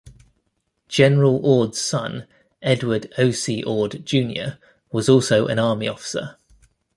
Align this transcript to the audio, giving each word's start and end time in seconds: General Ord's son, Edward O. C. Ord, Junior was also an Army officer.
General 0.87 1.37
Ord's 1.45 1.79
son, 1.79 2.25
Edward 2.63 3.13
O. 3.19 3.29
C. 3.29 3.61
Ord, 3.61 4.03
Junior 4.03 4.57
was 4.91 5.07
also 5.07 5.45
an 5.45 5.59
Army 5.59 5.87
officer. 5.87 6.37